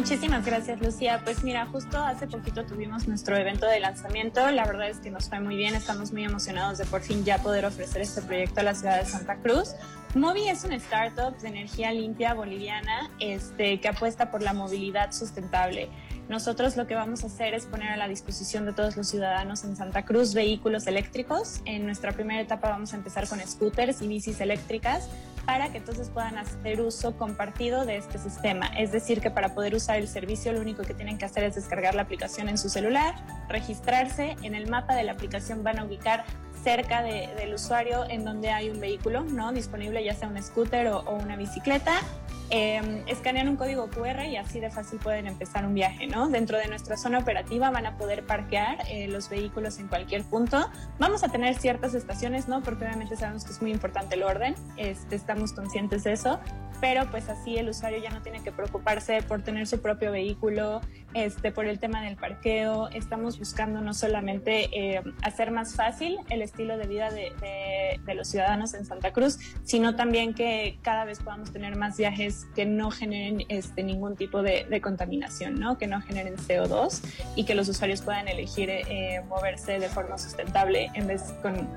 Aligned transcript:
Muchísimas 0.00 0.46
gracias, 0.46 0.80
Lucía. 0.80 1.20
Pues 1.24 1.44
mira, 1.44 1.66
justo 1.66 1.98
hace 1.98 2.26
poquito 2.26 2.64
tuvimos 2.64 3.06
nuestro 3.06 3.36
evento 3.36 3.66
de 3.66 3.80
lanzamiento. 3.80 4.50
La 4.50 4.64
verdad 4.64 4.88
es 4.88 4.96
que 4.96 5.10
nos 5.10 5.28
fue 5.28 5.40
muy 5.40 5.56
bien. 5.56 5.74
Estamos 5.74 6.10
muy 6.10 6.24
emocionados 6.24 6.78
de 6.78 6.86
por 6.86 7.02
fin 7.02 7.22
ya 7.22 7.36
poder 7.42 7.66
ofrecer 7.66 8.00
este 8.00 8.22
proyecto 8.22 8.60
a 8.60 8.62
la 8.62 8.74
ciudad 8.74 8.98
de 8.98 9.04
Santa 9.04 9.36
Cruz. 9.36 9.74
Movi 10.14 10.48
es 10.48 10.64
una 10.64 10.76
startup 10.76 11.36
de 11.40 11.48
energía 11.48 11.92
limpia 11.92 12.32
boliviana 12.32 13.10
este, 13.20 13.78
que 13.78 13.88
apuesta 13.88 14.30
por 14.30 14.40
la 14.40 14.54
movilidad 14.54 15.12
sustentable. 15.12 15.90
Nosotros 16.30 16.78
lo 16.78 16.86
que 16.86 16.94
vamos 16.94 17.22
a 17.22 17.26
hacer 17.26 17.52
es 17.52 17.66
poner 17.66 17.90
a 17.90 17.98
la 17.98 18.08
disposición 18.08 18.64
de 18.64 18.72
todos 18.72 18.96
los 18.96 19.06
ciudadanos 19.06 19.64
en 19.64 19.76
Santa 19.76 20.06
Cruz 20.06 20.32
vehículos 20.32 20.86
eléctricos. 20.86 21.60
En 21.66 21.84
nuestra 21.84 22.12
primera 22.12 22.40
etapa 22.40 22.70
vamos 22.70 22.94
a 22.94 22.96
empezar 22.96 23.28
con 23.28 23.38
scooters 23.40 24.00
y 24.00 24.08
bicis 24.08 24.40
eléctricas 24.40 25.10
para 25.50 25.72
que 25.72 25.78
entonces 25.78 26.10
puedan 26.10 26.38
hacer 26.38 26.80
uso 26.80 27.16
compartido 27.16 27.84
de 27.84 27.96
este 27.96 28.18
sistema. 28.18 28.68
Es 28.78 28.92
decir, 28.92 29.20
que 29.20 29.32
para 29.32 29.52
poder 29.52 29.74
usar 29.74 29.96
el 29.96 30.06
servicio 30.06 30.52
lo 30.52 30.60
único 30.60 30.84
que 30.84 30.94
tienen 30.94 31.18
que 31.18 31.24
hacer 31.24 31.42
es 31.42 31.56
descargar 31.56 31.96
la 31.96 32.02
aplicación 32.02 32.48
en 32.48 32.56
su 32.56 32.68
celular, 32.68 33.16
registrarse, 33.48 34.36
en 34.42 34.54
el 34.54 34.70
mapa 34.70 34.94
de 34.94 35.02
la 35.02 35.10
aplicación 35.10 35.64
van 35.64 35.80
a 35.80 35.84
ubicar 35.84 36.24
cerca 36.62 37.02
del 37.02 37.52
usuario 37.52 38.08
en 38.08 38.24
donde 38.24 38.50
hay 38.50 38.70
un 38.70 38.78
vehículo 38.78 39.24
¿no? 39.24 39.50
disponible, 39.50 40.04
ya 40.04 40.14
sea 40.14 40.28
un 40.28 40.40
scooter 40.40 40.86
o, 40.86 41.00
o 41.00 41.16
una 41.16 41.34
bicicleta 41.34 42.00
eh, 42.50 43.04
escanean 43.06 43.48
un 43.48 43.56
código 43.56 43.88
QR 43.90 44.24
y 44.24 44.36
así 44.36 44.58
de 44.58 44.70
fácil 44.70 44.98
pueden 44.98 45.28
empezar 45.28 45.64
un 45.64 45.74
viaje, 45.74 46.08
¿no? 46.08 46.28
Dentro 46.28 46.58
de 46.58 46.66
nuestra 46.66 46.96
zona 46.96 47.18
operativa 47.18 47.70
van 47.70 47.86
a 47.86 47.96
poder 47.96 48.26
parquear 48.26 48.78
eh, 48.90 49.06
los 49.06 49.28
vehículos 49.28 49.78
en 49.78 49.86
cualquier 49.86 50.24
punto. 50.24 50.68
Vamos 50.98 51.22
a 51.22 51.28
tener 51.28 51.54
ciertas 51.54 51.94
estaciones, 51.94 52.48
¿no? 52.48 52.62
Porque 52.62 52.84
obviamente 52.84 53.16
sabemos 53.16 53.44
que 53.44 53.52
es 53.52 53.62
muy 53.62 53.70
importante 53.70 54.16
el 54.16 54.24
orden, 54.24 54.54
este, 54.76 55.14
estamos 55.14 55.52
conscientes 55.52 56.02
de 56.02 56.12
eso, 56.12 56.40
pero 56.80 57.08
pues 57.10 57.28
así 57.28 57.56
el 57.56 57.68
usuario 57.68 58.02
ya 58.02 58.10
no 58.10 58.22
tiene 58.22 58.42
que 58.42 58.50
preocuparse 58.50 59.22
por 59.22 59.42
tener 59.42 59.66
su 59.66 59.80
propio 59.80 60.10
vehículo, 60.10 60.80
este, 61.14 61.52
por 61.52 61.66
el 61.66 61.78
tema 61.78 62.02
del 62.02 62.16
parqueo. 62.16 62.88
Estamos 62.88 63.38
buscando 63.38 63.80
no 63.80 63.94
solamente 63.94 64.70
eh, 64.72 65.02
hacer 65.22 65.50
más 65.50 65.76
fácil 65.76 66.18
el 66.30 66.42
estilo 66.42 66.78
de 66.78 66.86
vida 66.86 67.10
de, 67.10 68.00
de 68.04 68.14
los 68.14 68.28
ciudadanos 68.28 68.74
en 68.74 68.86
Santa 68.86 69.12
Cruz, 69.12 69.38
sino 69.62 69.94
también 69.94 70.34
que 70.34 70.78
cada 70.82 71.04
vez 71.04 71.20
podamos 71.20 71.52
tener 71.52 71.76
más 71.76 71.96
viajes 71.96 72.39
que 72.54 72.66
no 72.66 72.90
generen 72.90 73.46
este, 73.48 73.82
ningún 73.82 74.16
tipo 74.16 74.42
de, 74.42 74.80
contaminación, 74.80 75.60
¿no? 75.60 75.78
que 75.78 75.86
no 75.86 76.00
generen 76.00 76.36
CO2 76.36 77.02
y 77.36 77.44
que 77.44 77.54
los 77.54 77.68
usuarios 77.68 78.02
puedan 78.02 78.28
elegir 78.28 78.70
eh, 78.70 79.22
moverse 79.28 79.78
de 79.78 79.88
forma 79.88 80.18
sustentable 80.18 80.90
en 80.94 81.06
vez, 81.06 81.22
con, 81.42 81.68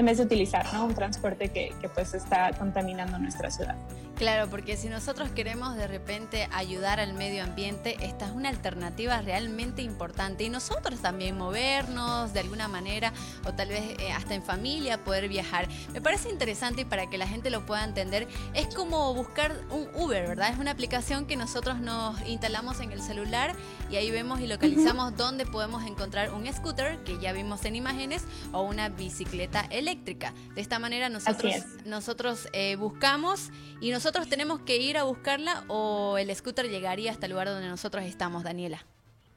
en 0.00 0.06
vez 0.06 0.18
de 0.18 0.24
utilizar 0.24 0.66
¿no? 0.72 0.86
un 0.86 0.94
transporte 0.94 1.50
que, 1.50 1.72
que 1.80 1.88
pues 1.88 2.14
está 2.14 2.52
contaminando 2.52 3.18
nuestra 3.18 3.50
ciudad. 3.50 3.76
Claro, 4.20 4.50
porque 4.50 4.76
si 4.76 4.90
nosotros 4.90 5.30
queremos 5.30 5.76
de 5.76 5.86
repente 5.86 6.46
ayudar 6.52 7.00
al 7.00 7.14
medio 7.14 7.42
ambiente, 7.42 7.96
esta 8.00 8.26
es 8.26 8.32
una 8.32 8.50
alternativa 8.50 9.22
realmente 9.22 9.80
importante. 9.80 10.44
Y 10.44 10.50
nosotros 10.50 11.00
también 11.00 11.38
movernos 11.38 12.34
de 12.34 12.40
alguna 12.40 12.68
manera 12.68 13.14
o 13.46 13.54
tal 13.54 13.68
vez 13.68 13.98
eh, 13.98 14.12
hasta 14.12 14.34
en 14.34 14.42
familia 14.42 15.02
poder 15.04 15.26
viajar. 15.30 15.68
Me 15.94 16.02
parece 16.02 16.28
interesante 16.28 16.82
y 16.82 16.84
para 16.84 17.08
que 17.08 17.16
la 17.16 17.26
gente 17.26 17.48
lo 17.48 17.64
pueda 17.64 17.82
entender, 17.82 18.28
es 18.52 18.66
como 18.74 19.14
buscar 19.14 19.56
un 19.70 19.88
Uber, 19.94 20.28
¿verdad? 20.28 20.52
Es 20.52 20.58
una 20.58 20.72
aplicación 20.72 21.24
que 21.24 21.36
nosotros 21.36 21.80
nos 21.80 22.20
instalamos 22.28 22.80
en 22.80 22.92
el 22.92 23.00
celular 23.00 23.54
y 23.90 23.96
ahí 23.96 24.10
vemos 24.10 24.40
y 24.40 24.46
localizamos 24.46 25.16
dónde 25.16 25.46
podemos 25.46 25.84
encontrar 25.86 26.30
un 26.34 26.46
scooter, 26.52 26.98
que 27.04 27.18
ya 27.18 27.32
vimos 27.32 27.64
en 27.64 27.74
imágenes, 27.74 28.24
o 28.52 28.60
una 28.62 28.90
bicicleta 28.90 29.62
eléctrica. 29.70 29.89
De 29.94 30.60
esta 30.60 30.78
manera 30.78 31.08
nosotros, 31.08 31.54
nosotros 31.86 32.48
eh, 32.52 32.76
buscamos 32.76 33.50
y 33.80 33.90
nosotros 33.90 34.10
¿Nosotros 34.10 34.28
tenemos 34.28 34.62
que 34.62 34.76
ir 34.76 34.98
a 34.98 35.04
buscarla 35.04 35.62
o 35.68 36.18
el 36.18 36.34
scooter 36.34 36.68
llegaría 36.68 37.12
hasta 37.12 37.26
el 37.26 37.32
lugar 37.32 37.46
donde 37.46 37.68
nosotros 37.68 38.02
estamos, 38.04 38.42
Daniela? 38.42 38.84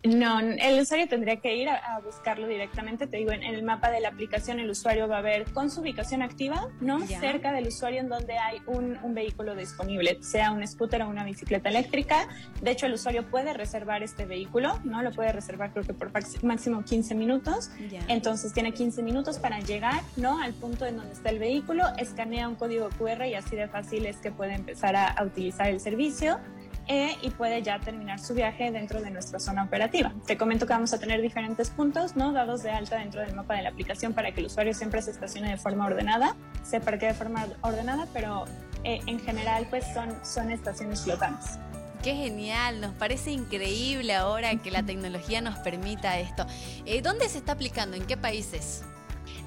No, 0.03 0.39
el 0.39 0.81
usuario 0.81 1.07
tendría 1.07 1.37
que 1.37 1.55
ir 1.55 1.69
a, 1.69 2.01
buscarlo 2.03 2.47
directamente. 2.47 3.07
Te 3.07 3.17
digo, 3.17 3.31
en, 3.31 3.41
el 3.41 3.63
mapa 3.63 3.89
de 3.89 4.01
la 4.01 4.09
aplicación 4.09 4.59
el 4.59 4.69
usuario 4.69 5.07
va 5.07 5.19
a 5.19 5.21
ver 5.21 5.45
con 5.53 5.69
su 5.71 5.79
ubicación 5.79 6.21
activa, 6.21 6.67
¿no? 6.81 6.99
Cerca 7.07 7.53
del 7.53 7.67
usuario 7.67 8.01
en 8.01 8.09
donde 8.09 8.37
hay 8.37 8.61
un, 8.67 8.97
vehículo 9.13 9.55
disponible, 9.55 10.17
sea 10.21 10.51
un 10.51 10.65
scooter 10.67 11.03
o 11.03 11.09
una 11.09 11.23
bicicleta 11.23 11.69
eléctrica. 11.69 12.27
De 12.61 12.71
hecho, 12.71 12.87
el 12.87 12.93
usuario 12.93 13.29
puede 13.29 13.53
reservar 13.53 14.03
este 14.03 14.25
vehículo, 14.25 14.79
¿no? 14.83 15.01
Lo 15.03 15.11
puede 15.11 15.31
reservar 15.31 15.71
creo 15.71 15.85
que 15.85 15.93
por 15.93 16.11
máximo 16.43 16.83
15 16.83 17.15
minutos. 17.15 17.71
Entonces 18.07 18.51
tiene 18.53 18.73
15 18.73 19.03
minutos 19.03 19.39
para 19.39 19.59
llegar, 19.61 20.01
¿no? 20.17 20.41
Al 20.41 20.53
punto 20.53 20.85
en 20.85 20.97
donde 20.97 21.13
está 21.13 21.29
el 21.29 21.39
vehículo, 21.39 21.85
escanea 21.97 22.49
un 22.49 22.55
código 22.55 22.89
QR 22.97 23.25
y 23.25 23.35
así 23.35 23.55
de 23.55 23.67
fácil 23.67 24.05
es 24.05 24.17
que 24.17 24.31
puede 24.31 24.53
empezar 24.55 24.95
a 24.95 25.23
utilizar 25.23 25.67
el 25.67 25.79
servicio. 25.79 26.39
E 26.87 27.17
y 27.21 27.29
puede 27.29 27.61
ya 27.61 27.79
terminar 27.79 28.19
su 28.19 28.33
viaje 28.33 28.71
dentro 28.71 29.01
de 29.01 29.09
nuestra 29.09 29.39
zona 29.39 29.63
operativa. 29.63 30.13
Te 30.25 30.37
comento 30.37 30.67
que 30.67 30.73
vamos 30.73 30.93
a 30.93 30.99
tener 30.99 31.21
diferentes 31.21 31.69
puntos, 31.69 32.15
¿no? 32.15 32.33
Dados 32.33 32.61
de 32.63 32.71
alta 32.71 32.97
dentro 32.97 33.21
del 33.21 33.33
mapa 33.33 33.55
de 33.55 33.63
la 33.63 33.69
aplicación 33.69 34.13
para 34.13 34.31
que 34.33 34.41
el 34.41 34.47
usuario 34.47 34.73
siempre 34.73 35.01
se 35.01 35.11
estacione 35.11 35.49
de 35.49 35.57
forma 35.57 35.85
ordenada, 35.85 36.35
se 36.63 36.79
parque 36.81 37.07
de 37.07 37.13
forma 37.13 37.47
ordenada, 37.61 38.07
pero 38.13 38.45
eh, 38.83 38.99
en 39.07 39.19
general 39.19 39.65
pues 39.69 39.85
son, 39.93 40.13
son 40.25 40.51
estaciones 40.51 41.01
flotantes. 41.01 41.57
Qué 42.03 42.15
genial, 42.15 42.81
nos 42.81 42.93
parece 42.95 43.31
increíble 43.31 44.13
ahora 44.13 44.53
que 44.57 44.71
la 44.71 44.83
tecnología 44.83 45.39
nos 45.39 45.57
permita 45.59 46.19
esto. 46.19 46.45
Eh, 46.85 47.01
¿Dónde 47.01 47.29
se 47.29 47.37
está 47.37 47.53
aplicando? 47.53 47.95
¿En 47.95 48.05
qué 48.05 48.17
países? 48.17 48.83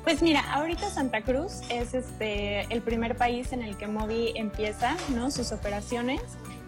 Pues 0.05 0.23
mira, 0.23 0.41
ahorita 0.55 0.89
Santa 0.89 1.21
Cruz 1.21 1.61
es 1.69 1.93
este 1.93 2.63
el 2.73 2.81
primer 2.81 3.17
país 3.17 3.53
en 3.53 3.61
el 3.61 3.77
que 3.77 3.89
Movi 3.89 4.33
empieza 4.37 4.97
¿no? 5.15 5.31
sus 5.31 5.53
operaciones. 5.53 6.21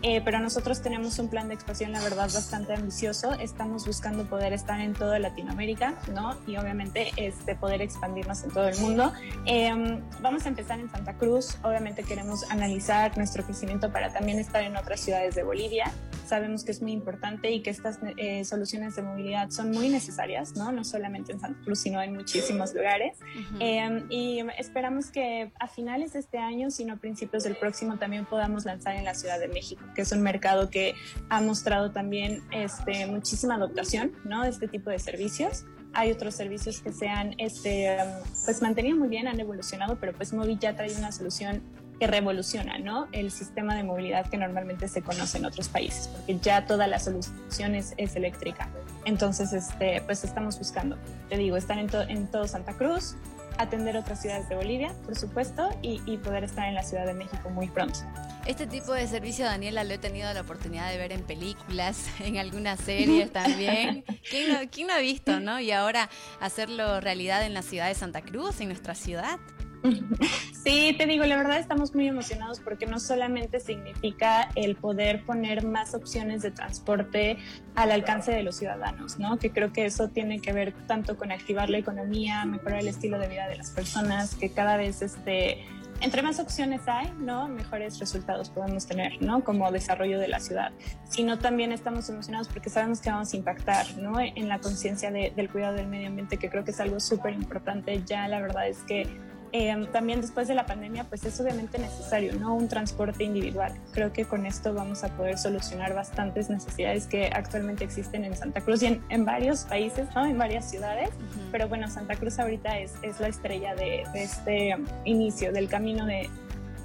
Eh, 0.03 0.21
pero 0.25 0.39
nosotros 0.39 0.81
tenemos 0.81 1.19
un 1.19 1.29
plan 1.29 1.49
de 1.49 1.55
expansión, 1.55 1.93
la 1.93 2.01
verdad, 2.01 2.31
bastante 2.33 2.75
ambicioso. 2.75 3.33
Estamos 3.35 3.87
buscando 3.87 4.25
poder 4.25 4.53
estar 4.53 4.81
en 4.81 4.95
toda 4.95 5.19
Latinoamérica, 5.19 5.95
¿no? 6.15 6.37
Y 6.47 6.57
obviamente 6.57 7.11
este, 7.17 7.57
poder 7.57 7.83
expandirnos 7.83 8.45
en 8.45 8.51
todo 8.51 8.69
el 8.69 8.79
mundo. 8.79 9.13
Em, 9.45 10.01
vamos 10.21 10.47
a 10.47 10.49
empezar 10.49 10.79
en 10.79 10.89
Santa 10.91 11.15
Cruz. 11.15 11.59
Obviamente 11.63 12.05
queremos 12.05 12.49
analizar 12.51 13.17
nuestro 13.17 13.45
crecimiento 13.45 13.91
para 13.91 14.13
también 14.13 14.39
estar 14.39 14.63
en 14.63 14.77
otras 14.77 15.01
ciudades 15.01 15.35
de 15.35 15.43
Bolivia. 15.43 15.93
Sabemos 16.29 16.65
que 16.65 16.73
es 16.73 16.83
muy 16.83 16.93
importante 16.93 17.51
y 17.51 17.63
que 17.63 17.71
estas 17.71 17.99
eh, 18.17 18.45
soluciones 18.45 18.97
de 18.97 19.03
movilidad 19.03 19.51
son 19.51 19.71
muy 19.71 19.89
necesarias, 19.89 20.55
¿no? 20.57 20.73
No 20.73 20.85
solamente 20.85 21.33
en 21.33 21.41
Santa 21.41 21.61
Cruz, 21.65 21.81
sino 21.81 22.03
en 22.03 22.15
muchísimos 22.15 22.75
lugares. 22.75 23.19
Em, 23.61 24.07
y 24.11 24.41
esperamos 24.59 25.11
que 25.11 25.53
a 25.59 25.69
finales 25.69 26.13
de 26.13 26.21
este 26.21 26.39
año, 26.39 26.71
sino 26.71 26.95
a 26.95 26.97
principios 26.97 27.45
del 27.45 27.57
próximo, 27.57 27.99
también 27.99 28.27
podamos 28.27 28.65
lanzar 28.65 28.97
en 28.97 29.05
la 29.05 29.15
Ciudad 29.15 29.39
de 29.39 29.49
México 29.49 29.79
que 29.95 30.03
es 30.03 30.13
un 30.13 30.23
mercado 30.23 30.71
que 30.71 30.95
ha 31.29 31.41
mostrado 31.41 31.91
también 31.91 32.43
este, 32.53 33.07
muchísima 33.07 33.55
adoptación 33.55 34.13
¿no? 34.25 34.43
de 34.43 34.51
este 34.51 34.69
tipo 34.69 34.91
de 34.91 34.99
servicios. 34.99 35.65
Hay 35.95 36.13
otros 36.13 36.35
servicios 36.35 36.81
que 36.81 36.93
se 36.93 37.09
han 37.09 37.35
este, 37.39 37.97
pues, 38.45 38.61
mantenido 38.61 38.97
muy 38.97 39.09
bien, 39.09 39.27
han 39.27 39.41
evolucionado, 39.41 39.99
pero 39.99 40.13
pues 40.13 40.33
Movi 40.33 40.59
ya 40.59 40.77
trae 40.77 40.95
una 40.97 41.13
solución 41.13 41.63
que 41.99 42.07
revoluciona 42.07 42.79
¿no? 42.79 43.09
el 43.13 43.31
sistema 43.31 43.75
de 43.75 43.83
movilidad 43.83 44.29
que 44.29 44.37
normalmente 44.37 44.89
se 44.89 45.03
conoce 45.03 45.39
en 45.39 45.47
otros 45.47 45.69
países, 45.69 46.09
porque 46.09 46.39
ya 46.39 46.67
toda 46.67 46.87
la 46.87 46.99
solución 46.99 47.75
es, 47.75 47.95
eléctrica. 47.99 48.69
Entonces, 49.05 49.53
este, 49.53 50.03
pues 50.03 50.25
estamos 50.25 50.59
buscando, 50.59 50.97
te 51.29 51.37
digo, 51.37 51.57
están 51.57 51.79
en, 51.79 51.89
en 52.09 52.27
todo 52.29 52.47
Santa 52.47 52.75
Cruz, 52.75 53.17
atender 53.59 53.97
otras 53.97 54.23
ciudades 54.23 54.49
de 54.49 54.55
Bolivia, 54.55 54.95
por 55.05 55.17
supuesto, 55.17 55.69
y, 55.83 55.99
poder 56.19 56.45
estar 56.45 56.67
en 56.67 56.75
la 56.75 56.83
Ciudad 56.83 57.05
de 57.05 57.15
México 57.15 57.51
muy 57.51 57.69
pronto. 57.69 57.99
Este 58.47 58.67
tipo 58.67 58.93
de 58.93 59.07
servicio, 59.07 59.45
Daniela, 59.45 59.85
lo 59.85 59.95
he 59.95 59.99
tenido 59.99 60.33
la 60.33 60.41
oportunidad 60.41 60.91
de 60.91 60.97
ver 60.97 61.13
en 61.13 61.23
películas, 61.23 62.07
en 62.21 62.39
algunas 62.39 62.81
series 62.81 63.31
también. 63.33 64.05
¿Quién 64.31 64.53
no, 64.53 64.59
¿Quién 64.71 64.87
no 64.87 64.95
ha 64.95 64.99
visto, 64.99 65.41
no? 65.41 65.61
Y 65.61 65.73
ahora 65.73 66.09
hacerlo 66.41 67.01
realidad 67.01 67.45
en 67.45 67.53
la 67.53 67.63
ciudad 67.63 67.89
de 67.89 67.95
Santa 67.95 68.23
Cruz, 68.23 68.61
en 68.61 68.69
nuestra 68.69 68.95
ciudad. 68.95 69.39
Sí, 70.69 70.95
te 70.99 71.07
digo, 71.07 71.25
la 71.25 71.37
verdad 71.37 71.59
estamos 71.59 71.95
muy 71.95 72.09
emocionados 72.09 72.61
porque 72.61 72.85
no 72.85 73.01
solamente 73.01 73.59
significa 73.59 74.51
el 74.55 74.77
poder 74.77 75.25
poner 75.25 75.65
más 75.65 75.95
opciones 75.95 76.43
de 76.43 76.51
transporte 76.51 77.39
al 77.75 77.91
alcance 77.91 78.33
de 78.33 78.43
los 78.43 78.57
ciudadanos, 78.57 79.19
¿no? 79.19 79.39
Que 79.39 79.51
creo 79.51 79.73
que 79.73 79.87
eso 79.87 80.09
tiene 80.09 80.41
que 80.41 80.53
ver 80.53 80.75
tanto 80.87 81.17
con 81.17 81.33
activar 81.33 81.71
la 81.71 81.79
economía, 81.79 82.45
mejorar 82.45 82.81
el 82.81 82.89
estilo 82.89 83.19
de 83.19 83.29
vida 83.29 83.49
de 83.49 83.57
las 83.57 83.71
personas, 83.71 84.35
que 84.35 84.51
cada 84.51 84.77
vez 84.77 85.01
este 85.01 85.65
entre 86.01 86.23
más 86.23 86.39
opciones 86.39 86.83
hay, 86.87 87.13
¿no? 87.19 87.49
Mejores 87.49 87.99
resultados 87.99 88.51
podemos 88.51 88.87
tener, 88.87 89.21
¿no? 89.21 89.43
Como 89.43 89.71
desarrollo 89.73 90.21
de 90.21 90.29
la 90.29 90.39
ciudad. 90.39 90.73
Sino 91.09 91.39
también 91.39 91.73
estamos 91.73 92.09
emocionados 92.09 92.49
porque 92.49 92.71
sabemos 92.71 93.01
que 93.01 93.11
vamos 93.11 93.33
a 93.33 93.37
impactar, 93.37 93.87
¿no? 93.99 94.21
En 94.21 94.49
la 94.49 94.61
conciencia 94.61 95.11
del 95.11 95.51
cuidado 95.51 95.75
del 95.75 95.89
medio 95.89 96.09
ambiente, 96.09 96.37
que 96.37 96.51
creo 96.51 96.65
que 96.65 96.71
es 96.71 96.81
algo 96.81 97.01
súper 97.01 97.33
importante. 97.33 98.03
Ya 98.05 98.29
la 98.29 98.41
verdad 98.41 98.69
es 98.69 98.79
que 98.83 99.09
Em, 99.53 99.87
también 99.87 100.21
después 100.21 100.47
de 100.47 100.55
la 100.55 100.67
pandemia, 100.67 101.05
pues 101.05 101.25
es 101.25 101.41
obviamente 101.41 101.79
necesario, 101.79 102.35
¿no? 102.35 102.55
Un 102.55 102.69
transporte 102.69 103.25
individual. 103.25 103.73
Creo 103.93 104.13
que 104.13 104.27
con 104.27 104.45
esto 104.45 104.75
vamos 104.75 105.05
a 105.05 105.09
poder 105.17 105.39
solucionar 105.39 105.95
bastantes 105.95 106.51
necesidades 106.51 107.07
que 107.07 107.31
actualmente 107.33 107.85
existen 107.85 108.25
en 108.25 108.37
Santa 108.37 108.61
Cruz 108.61 108.83
y 108.83 109.01
en, 109.09 109.25
varios 109.25 109.65
países, 109.65 110.07
¿no? 110.15 110.27
En 110.27 110.37
varias 110.37 110.71
ciudades. 110.71 111.11
Pero 111.51 111.67
bueno, 111.69 111.89
Santa 111.89 112.17
Cruz 112.17 112.39
ahorita 112.39 112.79
es, 112.79 112.93
es 113.03 113.21
la 113.21 113.29
estrella 113.29 113.75
de, 113.75 114.05
este 114.15 114.77
inicio, 115.05 115.51
del 115.53 115.69
camino 115.69 116.05
de, 116.05 116.29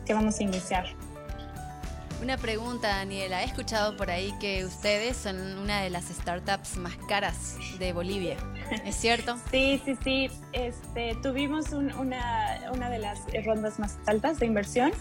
que 0.06 0.14
vamos 0.14 0.40
a 0.40 0.44
iniciar. 0.44 0.86
Una 2.22 2.38
pregunta, 2.38 2.88
Daniela. 2.88 3.44
He 3.44 3.46
escuchado 3.46 3.98
por 3.98 4.10
ahí 4.10 4.34
que 4.40 4.66
ustedes 4.66 5.18
son 5.18 5.58
una 5.58 5.82
de 5.82 5.90
las 5.90 6.06
startups 6.06 6.78
más 6.78 6.96
caras 7.08 7.58
de 7.80 7.94
Bolivia. 7.94 8.38
¿Es 8.86 8.96
cierto? 8.96 9.38
Sí, 9.52 9.82
sí, 9.86 9.98
sí. 10.04 10.30
Este, 10.54 11.16
tuvimos 11.22 11.72
una, 11.74 12.62
una 12.74 12.90
de 12.90 13.00
las 13.00 13.20
rondas 13.46 13.80
más 13.80 13.98
altas 14.06 14.40
de 14.40 14.46
inversión 14.46 14.94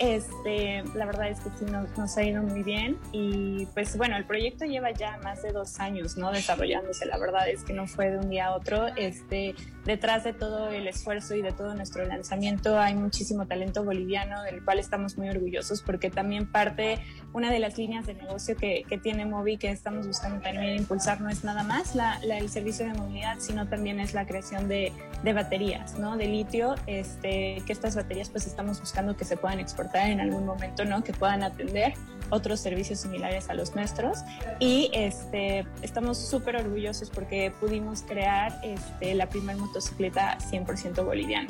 este, 0.00 0.82
la 0.94 1.04
verdad 1.04 1.28
es 1.28 1.40
que 1.40 1.50
sí 1.58 1.66
nos, 1.66 2.16
ha 2.16 2.22
ido 2.22 2.42
muy 2.42 2.62
bien 2.62 2.98
y 3.12 3.66
pues 3.74 3.98
bueno, 3.98 4.16
el 4.16 4.24
proyecto 4.24 4.64
lleva 4.64 4.92
ya 4.92 5.18
más 5.22 5.42
de 5.42 5.52
dos 5.52 5.78
años, 5.78 6.16
¿no? 6.16 6.32
Desarrollándose, 6.32 7.04
la 7.04 7.18
verdad 7.18 7.46
es 7.50 7.64
que 7.64 7.74
no 7.74 7.86
fue 7.86 8.10
de 8.10 8.16
un 8.16 8.30
día 8.30 8.46
a 8.46 8.56
otro. 8.56 8.86
Este, 8.96 9.54
detrás 9.84 10.24
de 10.24 10.32
todo 10.32 10.68
el 10.68 10.86
esfuerzo 10.86 11.34
y 11.34 11.42
de 11.42 11.52
todo 11.52 11.74
nuestro 11.74 12.04
lanzamiento 12.04 12.78
hay 12.78 12.94
muchísimo 12.94 13.46
talento 13.46 13.84
boliviano 13.84 14.42
del 14.42 14.64
cual 14.64 14.78
estamos 14.78 15.16
muy 15.16 15.28
orgullosos 15.28 15.82
porque 15.82 16.10
también 16.10 16.46
parte, 16.46 16.98
una 17.32 17.50
de 17.50 17.58
las 17.58 17.78
líneas 17.78 18.06
de 18.06 18.14
negocio 18.14 18.56
que, 18.56 18.84
que 18.88 18.98
tiene 18.98 19.26
Movi 19.26 19.56
que 19.56 19.70
estamos 19.70 20.06
buscando 20.06 20.40
también 20.40 20.76
impulsar 20.76 21.20
no 21.20 21.28
es 21.28 21.44
nada 21.44 21.62
más 21.62 21.94
la, 21.94 22.18
el 22.22 22.48
servicio 22.48 22.86
de 22.86 22.94
movilidad, 22.94 23.38
sino 23.38 23.68
también 23.68 24.00
es 24.00 24.14
la 24.14 24.26
creación 24.26 24.68
de, 24.68 24.92
de 25.22 25.32
baterías, 25.32 25.98
¿no? 25.98 26.16
De 26.16 26.26
litio, 26.26 26.74
este, 26.86 27.62
que 27.66 27.72
estas 27.72 27.96
baterías 27.96 28.28
pues 28.28 28.46
estamos 28.46 28.80
buscando 28.80 29.16
que 29.16 29.24
se 29.24 29.36
puedan 29.36 29.60
exportar 29.60 30.08
en 30.10 30.20
algún 30.20 30.46
momento, 30.46 30.84
¿no? 30.84 31.02
Que 31.02 31.12
puedan 31.12 31.42
atender 31.42 31.94
otros 32.30 32.60
servicios 32.60 33.00
similares 33.00 33.50
a 33.50 33.54
los 33.54 33.74
nuestros. 33.74 34.18
Y 34.58 34.90
este, 34.94 35.66
estamos 35.82 36.18
súper 36.18 36.56
orgullosos 36.56 37.10
porque 37.10 37.52
pudimos 37.60 38.02
crear 38.02 38.60
este, 38.62 39.14
la 39.14 39.28
primera 39.28 39.58
motocicleta 39.80 40.36
100% 40.38 41.04
boliviana. 41.04 41.48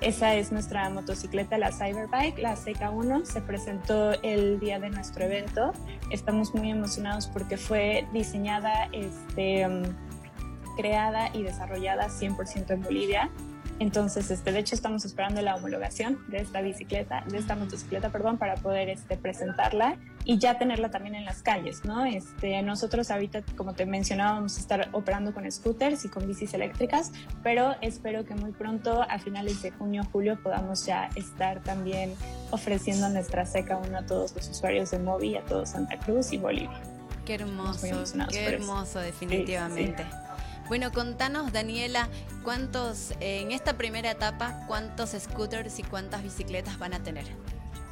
Esa 0.00 0.34
es 0.34 0.52
nuestra 0.52 0.88
motocicleta, 0.90 1.58
la 1.58 1.72
Cyberbike, 1.72 2.38
la 2.38 2.54
CK1. 2.54 3.24
Se 3.24 3.40
presentó 3.40 4.12
el 4.22 4.60
día 4.60 4.78
de 4.78 4.90
nuestro 4.90 5.24
evento. 5.24 5.72
Estamos 6.10 6.54
muy 6.54 6.70
emocionados 6.70 7.26
porque 7.26 7.56
fue 7.56 8.06
diseñada, 8.12 8.88
este, 8.92 9.66
creada 10.76 11.30
y 11.34 11.42
desarrollada 11.42 12.08
100% 12.08 12.70
en 12.70 12.82
Bolivia 12.82 13.30
entonces, 13.80 14.30
este, 14.30 14.52
de 14.52 14.58
hecho, 14.58 14.74
estamos 14.74 15.04
esperando 15.04 15.40
la 15.40 15.54
homologación 15.54 16.18
de 16.28 16.38
esta 16.38 16.60
bicicleta, 16.60 17.24
de 17.28 17.38
esta 17.38 17.54
motocicleta, 17.54 18.10
perdón, 18.10 18.36
para 18.36 18.54
poder 18.56 18.88
este, 18.88 19.16
presentarla 19.16 19.96
y 20.24 20.38
ya 20.38 20.58
tenerla 20.58 20.90
también 20.90 21.14
en 21.14 21.24
las 21.24 21.42
calles, 21.42 21.84
¿no? 21.84 22.04
Este, 22.04 22.60
nosotros 22.62 23.10
ahorita, 23.10 23.42
como 23.56 23.74
te 23.74 23.86
mencionaba, 23.86 24.32
vamos 24.32 24.56
a 24.56 24.60
estar 24.60 24.88
operando 24.92 25.32
con 25.32 25.50
scooters 25.50 26.04
y 26.04 26.08
con 26.08 26.26
bicis 26.26 26.54
eléctricas, 26.54 27.12
pero 27.42 27.76
espero 27.80 28.24
que 28.24 28.34
muy 28.34 28.50
pronto, 28.50 29.02
a 29.02 29.18
finales 29.18 29.62
de 29.62 29.70
junio, 29.70 30.02
julio, 30.10 30.38
podamos 30.42 30.84
ya 30.84 31.08
estar 31.14 31.62
también 31.62 32.14
ofreciendo 32.50 33.08
nuestra 33.08 33.46
Seca 33.46 33.76
1 33.76 33.96
a 33.96 34.06
todos 34.06 34.34
los 34.34 34.48
usuarios 34.48 34.90
de 34.90 34.98
Movi, 34.98 35.36
a 35.36 35.44
todos 35.44 35.70
Santa 35.70 35.98
Cruz 35.98 36.32
y 36.32 36.38
Bolivia. 36.38 36.80
Qué 37.24 37.34
hermoso, 37.34 37.86
qué 38.30 38.46
hermoso, 38.46 39.00
definitivamente. 39.00 40.04
Bueno, 40.68 40.92
contanos, 40.92 41.52
Daniela, 41.52 42.08
cuántos, 42.44 43.14
en 43.20 43.52
esta 43.52 43.78
primera 43.78 44.10
etapa, 44.10 44.64
cuántos 44.68 45.10
scooters 45.10 45.78
y 45.78 45.82
cuántas 45.82 46.22
bicicletas 46.22 46.78
van 46.78 46.92
a 46.92 47.02
tener. 47.02 47.24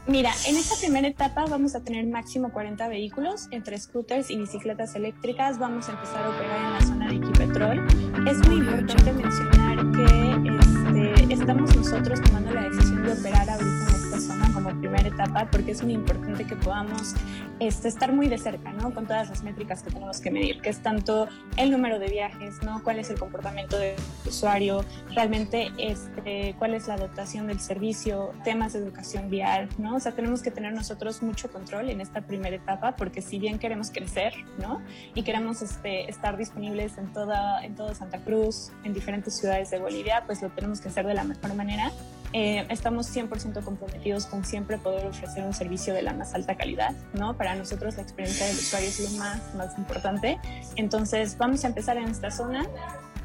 Mira, 0.07 0.31
en 0.47 0.57
esta 0.57 0.77
primera 0.77 1.09
etapa 1.09 1.47
vamos 1.47 1.75
a 1.75 1.81
tener 1.81 2.07
máximo 2.07 2.53
40 2.53 2.87
vehículos 2.87 3.49
entre 3.51 3.77
scooters 3.77 4.31
y 4.31 4.37
bicicletas 4.37 4.95
eléctricas. 4.95 5.59
Vamos 5.59 5.89
a 5.89 5.93
empezar 5.93 6.25
a 6.25 6.29
operar 6.29 6.65
en 6.65 6.73
la 6.75 6.81
zona 6.81 7.09
de 7.09 7.17
Equipetrol. 7.17 7.87
Es 8.29 8.39
muy 8.47 8.57
importante 8.59 9.13
mencionar 9.13 9.91
que 9.93 11.15
este, 11.17 11.35
estamos 11.35 11.75
nosotros 11.75 12.21
tomando 12.23 12.53
la 12.53 12.69
decisión 12.69 13.03
de 13.05 13.13
operar 13.13 13.51
ahorita 13.51 13.96
zona 14.27 14.53
como 14.53 14.71
primera 14.81 15.09
etapa 15.09 15.49
porque 15.51 15.73
es 15.73 15.83
muy 15.83 15.95
importante 15.95 16.45
que 16.45 16.57
podamos 16.57 17.15
este, 17.61 17.89
estar 17.89 18.13
muy 18.13 18.29
de 18.29 18.39
cerca, 18.39 18.73
¿no? 18.73 18.93
Con 18.93 19.07
todas 19.07 19.29
las 19.29 19.43
métricas 19.43 19.83
que 19.83 19.91
tenemos 19.91 20.21
que 20.21 20.31
medir, 20.31 20.61
que 20.61 20.69
es 20.69 20.83
tanto 20.83 21.29
el 21.57 21.71
número 21.71 21.99
de 21.99 22.09
viajes, 22.09 22.63
¿no? 22.63 22.83
Cuál 22.83 22.99
es 22.99 23.11
el 23.11 23.19
comportamiento 23.19 23.79
del 23.79 23.97
usuario, 24.27 24.85
realmente 25.15 25.71
este, 25.79 26.55
cuál 26.59 26.75
es 26.75 26.87
la 26.89 26.97
dotación 26.97 27.47
del 27.47 27.61
servicio, 27.61 28.33
temas 28.45 28.75
de 28.75 28.81
educación 28.81 29.31
vial, 29.31 29.69
¿no? 29.79 29.97
O 29.97 30.01
sea, 30.01 30.13
tenemos 30.13 30.43
que 30.43 30.51
tener 30.51 30.73
nosotros 30.73 31.23
mucho 31.23 31.51
control 31.51 31.89
en 31.89 32.01
esta 32.01 32.21
primera 32.21 32.57
etapa 32.57 32.97
porque 32.97 33.23
si 33.23 33.39
bien 33.39 33.59
queremos 33.59 33.91
crecer, 33.91 34.35
¿no? 34.59 34.83
Y 35.15 35.23
queremos 35.23 35.63
este, 35.63 36.11
estar 36.11 36.37
disponibles 36.37 36.99
en 36.99 37.13
toda, 37.13 37.65
en 37.65 37.75
toda 37.75 37.95
Santa 37.95 38.19
Cruz, 38.19 38.73
en 38.85 38.93
diferentes 38.93 39.35
ciudades 39.35 39.71
de 39.71 39.79
Bolivia, 39.79 40.25
pues 40.27 40.43
lo 40.43 40.51
tenemos 40.51 40.81
que 40.81 40.89
hacer 40.89 41.07
de 41.07 41.15
la 41.15 41.25
mejor 41.25 41.55
manera 41.55 41.91
eh, 42.39 42.67
estamos 42.69 43.17
100% 43.17 43.65
comprometidos 43.65 44.27
con 44.27 44.45
siempre 44.45 44.77
poder 44.77 45.07
ofrecer 45.07 45.43
un 45.43 45.55
servicio 45.55 45.95
de 45.95 46.03
la 46.03 46.13
más 46.13 46.35
alta 46.35 46.55
calidad, 46.55 46.95
¿no? 47.15 47.35
Para 47.35 47.55
nosotros 47.55 47.97
la 47.97 48.03
experiencia 48.03 48.45
del 48.45 48.57
usuario 48.57 48.91
es 48.91 49.01
lo 49.01 49.19
más, 49.19 49.55
más 49.55 49.79
importante. 49.79 50.39
Entonces, 50.77 51.39
vamos 51.39 51.65
a 51.65 51.69
empezar 51.69 51.97
en 51.97 52.09
esta 52.09 52.31
zona 52.31 52.67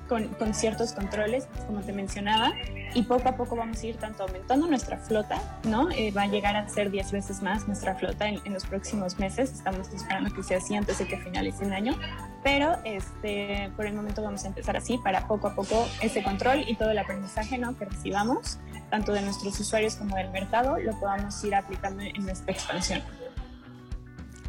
con, 0.07 0.29
con, 0.29 0.53
ciertos 0.53 0.93
controles, 0.93 1.45
como 1.67 1.81
te 1.81 1.91
mencionaba, 1.91 2.53
y 2.93 3.03
poco 3.03 3.27
a 3.27 3.35
poco 3.35 3.57
vamos 3.57 3.83
a 3.83 3.87
ir 3.87 3.97
tanto 3.97 4.23
aumentando 4.23 4.65
nuestra 4.67 4.97
flota, 4.97 5.41
¿no? 5.65 5.91
Eh, 5.91 6.11
va 6.11 6.21
a 6.21 6.27
llegar 6.27 6.55
a 6.55 6.69
ser 6.69 6.89
10 6.89 7.11
veces 7.11 7.41
más 7.41 7.67
nuestra 7.67 7.95
flota 7.95 8.29
en, 8.29 8.39
en, 8.45 8.53
los 8.53 8.63
próximos 8.63 9.19
meses, 9.19 9.51
estamos 9.51 9.89
esperando 9.89 10.33
que 10.33 10.41
sea 10.41 10.59
así 10.59 10.73
antes 10.73 10.99
de 10.99 11.07
que 11.07 11.17
finalice 11.17 11.65
el 11.65 11.73
año, 11.73 11.97
pero 12.43 12.77
este, 12.85 13.71
por 13.75 13.85
el 13.85 13.93
momento 13.93 14.23
vamos 14.23 14.45
a 14.45 14.47
empezar 14.47 14.77
así 14.77 14.97
para 14.97 15.27
poco 15.27 15.47
a 15.47 15.55
poco 15.55 15.85
ese 16.01 16.23
control 16.23 16.63
y 16.65 16.75
todo 16.75 16.91
el 16.91 16.97
aprendizaje, 16.97 17.57
¿no? 17.57 17.77
Que 17.77 17.83
recibamos 17.83 18.57
tanto 18.91 19.13
de 19.13 19.21
nuestros 19.21 19.59
usuarios 19.59 19.95
como 19.95 20.17
del 20.17 20.29
mercado, 20.29 20.77
lo 20.77 20.91
podamos 20.99 21.43
ir 21.43 21.55
aplicando 21.55 22.03
en 22.03 22.23
nuestra 22.23 22.51
expansión. 22.53 23.01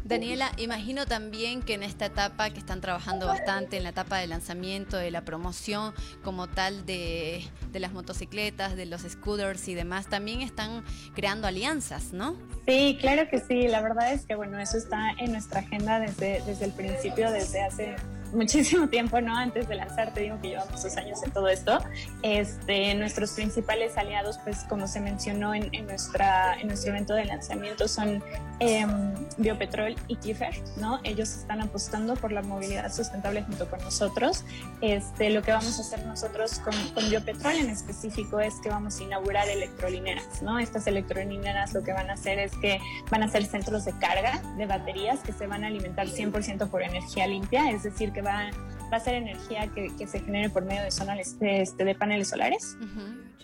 Daniela, 0.05 0.51
imagino 0.57 1.05
también 1.05 1.61
que 1.61 1.75
en 1.75 1.81
esta 1.81 2.07
etapa 2.07 2.49
que 2.49 2.59
están 2.59 2.81
trabajando 2.81 3.25
bastante, 3.25 3.77
en 3.77 3.83
la 3.83 3.89
etapa 3.89 4.17
de 4.17 4.27
lanzamiento, 4.27 4.97
de 4.97 5.11
la 5.11 5.21
promoción 5.21 5.93
como 6.23 6.47
tal 6.47 6.85
de, 6.85 7.45
de, 7.71 7.79
las 7.79 7.93
motocicletas, 7.93 8.75
de 8.75 8.85
los 8.85 9.03
scooters 9.03 9.69
y 9.69 9.75
demás, 9.75 10.07
también 10.07 10.41
están 10.41 10.83
creando 11.15 11.47
alianzas, 11.47 12.11
¿no? 12.11 12.35
Sí, 12.67 12.97
claro 12.99 13.29
que 13.29 13.39
sí. 13.39 13.69
La 13.69 13.81
verdad 13.81 14.11
es 14.11 14.25
que, 14.25 14.35
bueno, 14.35 14.59
eso 14.59 14.77
está 14.77 15.11
en 15.19 15.31
nuestra 15.31 15.61
agenda 15.61 15.99
desde, 15.99 16.41
desde 16.45 16.65
el 16.65 16.73
principio, 16.73 17.31
desde 17.31 17.63
hace 17.63 17.95
muchísimo 18.33 18.87
tiempo, 18.89 19.21
¿no? 19.21 19.35
Antes 19.35 19.67
de 19.67 19.75
lanzar, 19.75 20.13
te 20.13 20.21
digo 20.21 20.39
que 20.41 20.49
llevamos 20.49 20.81
dos 20.81 20.97
años 20.97 21.21
en 21.23 21.31
todo 21.31 21.47
esto. 21.47 21.79
Este, 22.21 22.93
nuestros 22.95 23.31
principales 23.31 23.97
aliados, 23.97 24.39
pues 24.43 24.59
como 24.69 24.87
se 24.87 24.99
mencionó 24.99 25.53
en, 25.53 25.69
nuestra, 25.85 26.59
en 26.59 26.67
nuestro 26.67 26.91
evento 26.91 27.13
de 27.13 27.25
lanzamiento, 27.25 27.87
son 27.87 28.23
eh, 28.59 28.85
Biopetrol 29.37 29.95
y 30.07 30.15
Kiefer, 30.17 30.55
¿no? 30.77 30.99
Ellos 31.03 31.29
están 31.29 31.61
apostando 31.61 32.15
por 32.15 32.31
la 32.31 32.41
movilidad 32.41 32.91
sustentable 32.93 33.43
junto 33.43 33.69
con 33.69 33.79
nosotros. 33.81 34.43
Este, 34.81 35.29
lo 35.29 35.41
que 35.41 35.51
vamos 35.51 35.77
a 35.77 35.81
hacer 35.81 36.05
nosotros 36.05 36.59
con, 36.59 36.73
con 36.93 37.09
Biopetrol 37.09 37.55
en 37.55 37.69
específico 37.69 38.39
es 38.39 38.55
que 38.61 38.69
vamos 38.69 38.99
a 38.99 39.03
inaugurar 39.03 39.47
electrolineras, 39.47 40.41
¿no? 40.41 40.59
Estas 40.59 40.87
electrolineras 40.87 41.73
lo 41.73 41.83
que 41.83 41.93
van 41.93 42.09
a 42.09 42.13
hacer 42.13 42.39
es 42.39 42.51
que 42.57 42.79
van 43.11 43.23
a 43.23 43.27
ser 43.27 43.45
centros 43.45 43.85
de 43.85 43.93
carga 43.93 44.41
de 44.57 44.65
baterías 44.65 45.19
que 45.19 45.33
se 45.33 45.47
van 45.47 45.63
a 45.63 45.67
alimentar 45.67 46.07
100% 46.07 46.69
por 46.69 46.81
energía 46.81 47.27
limpia, 47.27 47.69
es 47.71 47.83
decir, 47.83 48.11
que 48.11 48.22
va, 48.25 48.49
va 48.91 48.97
a 48.97 48.99
ser 48.99 49.15
energía 49.15 49.67
que, 49.67 49.91
que, 49.97 50.07
se 50.07 50.19
genere 50.19 50.49
por 50.49 50.65
medio 50.65 50.81
de, 50.83 50.89
este, 51.59 51.83
de 51.83 51.95
paneles 51.95 52.29
solares. 52.29 52.77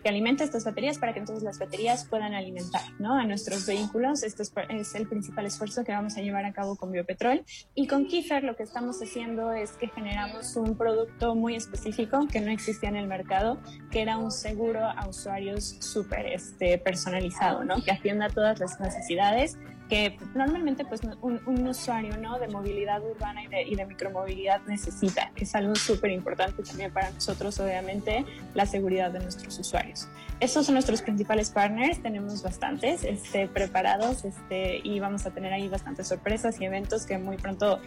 que 0.02 0.08
alimenta 0.08 0.46
estas 0.46 0.64
baterías 0.64 0.98
para 0.98 1.12
que 1.12 1.20
entonces 1.20 1.44
las 1.44 1.60
baterías 1.60 2.06
puedan 2.06 2.34
alimentar 2.34 2.82
¿no? 3.00 3.16
a 3.16 3.26
nuestros 3.26 3.66
vehículos. 3.66 4.24
Este 4.24 4.44
es, 4.44 4.54
es, 4.70 4.96
el 4.96 5.08
principal 5.08 5.46
esfuerzo 5.46 5.84
que 5.84 5.92
vamos 5.92 6.16
a 6.16 6.22
llevar 6.22 6.46
a 6.46 6.54
cabo 6.54 6.78
con 6.78 6.92
Biopetrol. 6.92 7.44
Y 7.76 7.88
con 7.88 8.06
Kiefer 8.06 8.44
lo 8.44 8.56
que 8.56 8.64
estamos 8.64 9.02
haciendo 9.02 9.52
es 9.52 9.72
que 9.74 9.88
generamos 9.90 10.56
un 10.56 10.78
producto 10.78 11.36
muy 11.36 11.56
específico 11.56 12.28
que 12.32 12.40
no 12.40 12.50
existía 12.50 12.88
en 12.88 12.96
el 12.96 13.08
mercado, 13.08 13.60
que 13.92 14.02
era 14.02 14.18
un 14.18 14.32
seguro 14.32 14.86
a 14.86 15.08
usuarios 15.08 15.76
súper 15.80 16.28
este, 16.28 16.78
personalizado, 16.78 17.66
¿no? 17.66 17.84
que 17.84 17.92
atienda 17.92 18.30
todas 18.30 18.60
las 18.60 18.80
necesidades 18.80 19.58
que 19.90 20.18
normalmente 20.36 20.86
pues 20.86 21.02
un, 21.22 21.42
un, 21.46 21.68
usuario 21.68 22.16
¿no? 22.18 22.38
de 22.38 22.48
movilidad 22.48 23.02
urbana 23.04 23.44
y 23.44 23.48
de, 23.48 23.64
y 23.64 23.76
de 23.76 23.86
micromovilidad 23.86 24.62
necesita. 24.68 25.32
Es 25.36 25.56
algo 25.56 25.76
súper 25.76 26.12
importante 26.12 26.62
también 26.62 26.94
para 26.94 27.10
nosotros, 27.10 27.60
obviamente, 27.60 28.24
la 28.54 28.66
seguridad 28.68 29.12
de 29.12 29.20
nuestros 29.20 29.58
usuarios. 29.58 30.08
Estos 30.40 30.68
son 30.68 30.76
nuestros 30.76 31.02
principales 31.02 31.50
partners, 31.50 32.02
tenemos 32.02 32.44
bastantes 32.44 33.04
este, 33.04 33.48
preparados 33.48 34.24
este, 34.24 34.80
y 34.84 35.00
vamos 35.00 35.26
a 35.26 35.32
tener 35.32 35.52
ahí 35.52 35.68
bastantes 35.68 36.08
sorpresas 36.08 36.62
y 36.62 36.66
eventos 36.66 37.06
que 37.06 37.18
muy 37.18 37.38
pronto 37.38 37.82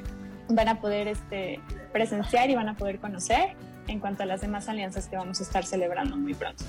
van 0.48 0.68
a 0.68 0.80
poder 0.80 1.08
este, 1.08 1.60
presenciar 1.92 2.50
y 2.50 2.56
van 2.56 2.68
a 2.68 2.76
poder 2.76 2.98
conocer 2.98 3.56
en 3.86 4.00
cuanto 4.00 4.24
a 4.24 4.26
las 4.26 4.40
demás 4.40 4.68
alianzas 4.68 5.08
que 5.08 5.16
vamos 5.16 5.40
a 5.40 5.44
estar 5.44 5.64
celebrando 5.64 6.16
muy 6.16 6.34
pronto. 6.34 6.64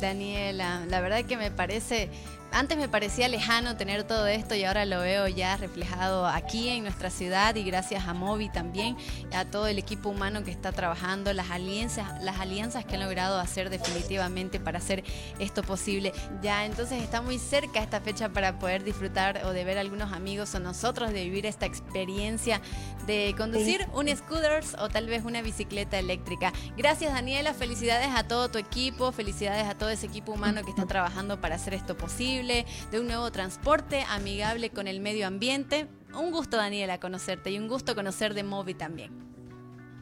Daniela, 0.00 0.84
la 0.86 1.00
verdad 1.00 1.24
que 1.24 1.36
me 1.36 1.50
parece 1.50 2.10
antes 2.52 2.78
me 2.78 2.88
parecía 2.88 3.28
lejano 3.28 3.76
tener 3.76 4.04
todo 4.04 4.26
esto 4.26 4.54
y 4.54 4.64
ahora 4.64 4.84
lo 4.84 5.00
veo 5.00 5.28
ya 5.28 5.56
reflejado 5.56 6.26
aquí 6.26 6.68
en 6.68 6.82
nuestra 6.82 7.10
ciudad 7.10 7.54
y 7.56 7.64
gracias 7.64 8.06
a 8.06 8.14
Movi 8.14 8.48
también, 8.48 8.96
a 9.32 9.44
todo 9.44 9.66
el 9.66 9.78
equipo 9.78 10.08
humano 10.08 10.44
que 10.44 10.50
está 10.50 10.72
trabajando, 10.72 11.32
las 11.32 11.50
alianzas, 11.50 12.22
las 12.22 12.40
alianzas 12.40 12.84
que 12.84 12.94
han 12.94 13.02
logrado 13.02 13.38
hacer 13.38 13.70
definitivamente 13.70 14.60
para 14.60 14.78
hacer 14.78 15.04
esto 15.38 15.62
posible. 15.62 16.12
Ya 16.42 16.64
entonces 16.64 17.02
está 17.02 17.22
muy 17.22 17.38
cerca 17.38 17.80
esta 17.80 18.00
fecha 18.00 18.28
para 18.30 18.58
poder 18.58 18.84
disfrutar 18.84 19.44
o 19.44 19.52
de 19.52 19.64
ver 19.64 19.78
a 19.78 19.82
algunos 19.82 20.12
amigos 20.12 20.54
o 20.54 20.60
nosotros 20.60 21.12
de 21.12 21.24
vivir 21.24 21.46
esta 21.46 21.66
experiencia 21.66 22.60
de 23.08 23.34
conducir 23.36 23.88
un 23.94 24.06
scooters 24.14 24.76
o 24.78 24.90
tal 24.90 25.06
vez 25.06 25.24
una 25.24 25.40
bicicleta 25.40 25.98
eléctrica. 25.98 26.52
Gracias 26.76 27.12
Daniela, 27.12 27.54
felicidades 27.54 28.08
a 28.14 28.24
todo 28.28 28.50
tu 28.50 28.58
equipo, 28.58 29.12
felicidades 29.12 29.66
a 29.66 29.74
todo 29.74 29.88
ese 29.88 30.06
equipo 30.06 30.32
humano 30.32 30.62
que 30.62 30.70
está 30.70 30.84
trabajando 30.86 31.40
para 31.40 31.54
hacer 31.54 31.72
esto 31.72 31.96
posible, 31.96 32.37
de 32.46 33.00
un 33.00 33.06
nuevo 33.08 33.32
transporte 33.32 34.04
amigable 34.08 34.70
con 34.70 34.86
el 34.86 35.00
medio 35.00 35.26
ambiente. 35.26 35.88
Un 36.14 36.30
gusto 36.30 36.56
Daniela 36.56 37.00
conocerte 37.00 37.50
y 37.50 37.58
un 37.58 37.66
gusto 37.66 37.94
conocer 37.94 38.34
de 38.34 38.44
Movi 38.44 38.74
también. 38.74 39.10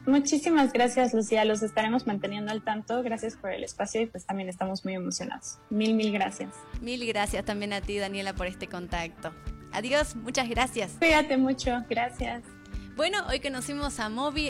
Muchísimas 0.05 0.71
gracias, 0.71 1.13
Lucía. 1.13 1.43
Los 1.45 1.63
estaremos 1.63 2.05
manteniendo 2.05 2.51
al 2.51 2.63
tanto. 2.63 3.01
Gracias 3.03 3.35
por 3.35 3.51
el 3.51 3.63
espacio 3.63 4.01
y 4.01 4.05
pues 4.05 4.25
también 4.25 4.49
estamos 4.49 4.85
muy 4.85 4.93
emocionados. 4.93 5.57
Mil, 5.69 5.95
mil 5.95 6.13
gracias. 6.13 6.53
Mil 6.79 7.05
gracias 7.05 7.43
también 7.43 7.73
a 7.73 7.81
ti, 7.81 7.97
Daniela, 7.97 8.33
por 8.33 8.47
este 8.47 8.67
contacto. 8.67 9.33
Adiós, 9.73 10.15
muchas 10.15 10.47
gracias. 10.47 10.93
Cuídate 10.99 11.37
mucho, 11.37 11.83
gracias. 11.89 12.43
Bueno, 12.95 13.25
hoy 13.27 13.39
conocimos 13.39 13.99
a 13.99 14.09
Movi. 14.09 14.49